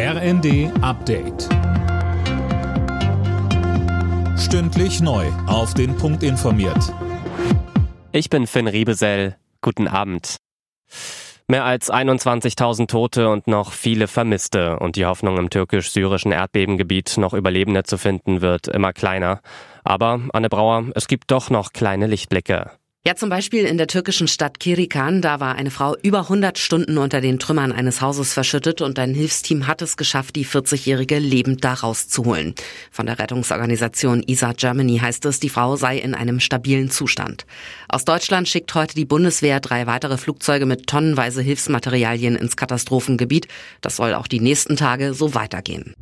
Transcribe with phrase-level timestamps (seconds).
[0.00, 1.48] RND Update.
[4.38, 5.26] Stündlich neu.
[5.48, 6.94] Auf den Punkt informiert.
[8.12, 9.34] Ich bin Finn Riebesell.
[9.60, 10.36] Guten Abend.
[11.48, 17.34] Mehr als 21.000 Tote und noch viele Vermisste und die Hoffnung im türkisch-syrischen Erdbebengebiet noch
[17.34, 19.40] Überlebende zu finden wird immer kleiner.
[19.82, 22.70] Aber, Anne Brauer, es gibt doch noch kleine Lichtblicke.
[23.08, 26.98] Ja, zum Beispiel in der türkischen Stadt Kirikan, da war eine Frau über 100 Stunden
[26.98, 31.64] unter den Trümmern eines Hauses verschüttet und ein Hilfsteam hat es geschafft, die 40-Jährige lebend
[31.64, 32.54] da rauszuholen.
[32.90, 37.46] Von der Rettungsorganisation ISA Germany heißt es, die Frau sei in einem stabilen Zustand.
[37.88, 43.48] Aus Deutschland schickt heute die Bundeswehr drei weitere Flugzeuge mit tonnenweise Hilfsmaterialien ins Katastrophengebiet.
[43.80, 45.94] Das soll auch die nächsten Tage so weitergehen.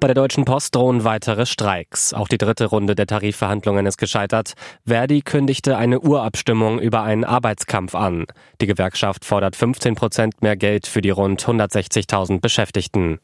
[0.00, 2.14] Bei der Deutschen Post drohen weitere Streiks.
[2.14, 4.52] Auch die dritte Runde der Tarifverhandlungen ist gescheitert.
[4.86, 8.26] Verdi kündigte eine Urabstimmung über einen Arbeitskampf an.
[8.60, 13.18] Die Gewerkschaft fordert 15 Prozent mehr Geld für die rund 160.000 Beschäftigten.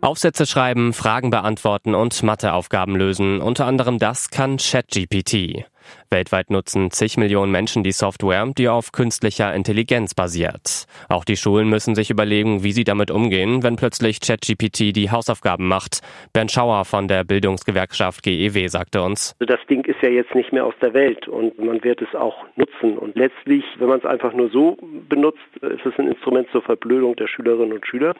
[0.00, 3.40] Aufsätze schreiben, Fragen beantworten und Matheaufgaben lösen.
[3.40, 5.66] Unter anderem das kann ChatGPT.
[6.12, 10.86] Weltweit nutzen zig Millionen Menschen die Software, die auf künstlicher Intelligenz basiert.
[11.08, 15.68] Auch die Schulen müssen sich überlegen, wie sie damit umgehen, wenn plötzlich ChatGPT die Hausaufgaben
[15.68, 16.00] macht.
[16.32, 19.36] Bernd Schauer von der Bildungsgewerkschaft GEW sagte uns.
[19.38, 22.12] Also das Ding ist ja jetzt nicht mehr aus der Welt und man wird es
[22.16, 22.98] auch nutzen.
[22.98, 27.14] Und letztlich, wenn man es einfach nur so benutzt, ist es ein Instrument zur Verblödung
[27.14, 28.16] der Schülerinnen und Schüler.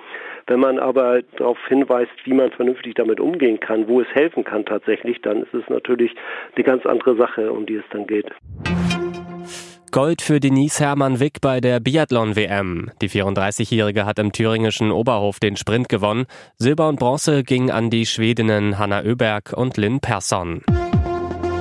[0.46, 4.64] Wenn man aber darauf hinweist, wie man vernünftig damit umgehen kann, wo es helfen kann
[4.64, 6.14] tatsächlich, dann ist es natürlich
[6.54, 8.26] eine ganz andere Sache um die es dann geht.
[9.90, 12.92] Gold für Denise Hermann Wick bei der Biathlon-WM.
[13.02, 16.26] Die 34-Jährige hat im thüringischen Oberhof den Sprint gewonnen.
[16.58, 20.62] Silber und Bronze ging an die Schwedinnen Hanna Öberg und Lynn Persson.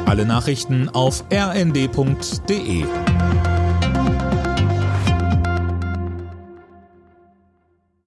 [0.05, 2.83] Alle Nachrichten auf rnd.de